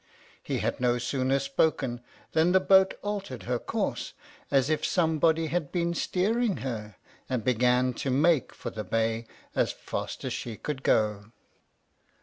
He 0.41 0.57
had 0.57 0.79
no 0.79 0.97
sooner 0.97 1.37
spoken 1.37 2.01
than 2.31 2.53
the 2.53 2.59
boat 2.59 2.95
altered 3.03 3.43
her 3.43 3.59
course, 3.59 4.13
as 4.49 4.67
if 4.71 4.83
somebody 4.83 5.45
had 5.45 5.71
been 5.71 5.93
steering 5.93 6.57
her, 6.65 6.95
and 7.29 7.43
began 7.43 7.93
to 7.93 8.09
make 8.09 8.51
for 8.51 8.71
the 8.71 8.83
bay 8.83 9.27
as 9.53 9.71
fast 9.71 10.25
as 10.25 10.33
she 10.33 10.57
could 10.57 10.81
go. 10.81 11.31